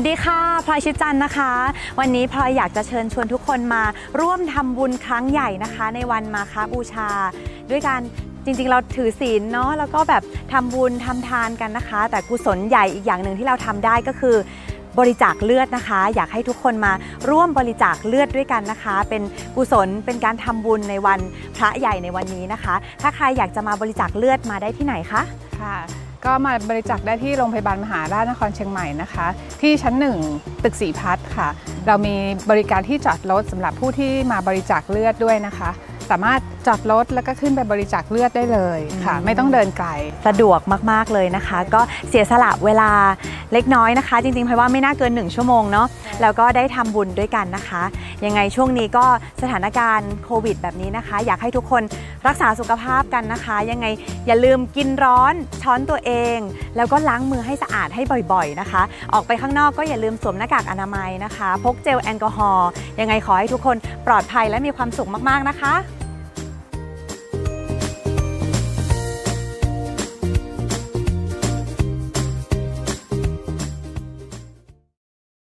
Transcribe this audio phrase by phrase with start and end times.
[0.00, 1.52] สดีค่ะพลอยชิดจันนะคะ
[2.00, 3.82] วันนี้พลอยอยากจะเชิญชวนทุกคนมา
[4.20, 7.08] ร่วมทำบุญครั้งใหญ่นะคะ ในวันมาคาบูชา
[7.70, 8.00] ด้วยการ
[8.44, 10.22] จริงๆ เราถือศีลเนาะแล้วก็แบบ
[10.52, 14.36] ทำบุญทำทานกันนะคะ แต่กุศลใหญ่อีกอย่างหนึ่งที่เราทำได้ก็คือ
[14.98, 16.92] บริจาคเลือดนะคะ อยากให้ทุกคนมา
[17.30, 19.22] ร่วมบริจาคเลือดด้วยกันนะคะ เป็น
[19.56, 21.20] กุศลเป็นการทำบุญในวัน
[21.56, 25.22] พระใหญ่ในวันนี้นะคะ ถ้าใครอยากจะมาบริจาคเลือดมาได้ที่ไหนคะ
[25.62, 25.76] ค่ะ
[26.24, 29.26] ก็มาบริจาคได้ที่โรงพยาบาลมหาราชนครเชียงใหม่นะคะ
[29.60, 30.16] ที่ชั้นหนึ่ง
[30.64, 31.48] ตึกสีพัฒค่ะ
[31.86, 32.14] เรามี
[32.50, 35.70] บริการที่จอดรถสำหรับผู้ที่มาบริจาคเลือดด้วยนะคะ
[36.10, 39.88] สามารถจอดรถแล้วก็ขึ้นไปบริจาคเลือดได้เลยค่ะอืมไม่ต้องเดินไกล
[40.26, 42.90] สะดวกมากๆเลยนะคะ ก็เสียสละเวลา
[43.52, 45.86] เล็กน้อยนะคะ จริงๆพลอยว่าไม่น่าเกิน 1 ชั่วโมงเนาะ
[46.22, 47.82] แล้วก็ได้ทำบุญด้วยกันนะคะ
[48.24, 49.04] ยังไงช่วงนี้ก็
[49.42, 51.82] สถานการณ์โควิด แบบนี้นะคะ อยากให้ทุกคน
[52.26, 53.86] รักษาสุขภาพกันนะคะ ยังไง
[54.26, 56.38] อย่าลืมกินร้อนช้อนตัวเอง
[56.76, 58.02] แล้วก็ล้างมือให้สะอาดให้
[58.32, 62.68] บ่อยๆนะคะ ออกไปข้างนอกก็อย่าลืมสวมหน้ากากอนามัยนะคะ พกเจลแอลกอฮอล์
[63.00, 65.74] ยังไงขอให้ทุกคนปลอดภัยและมีความสุขมากๆนะคะ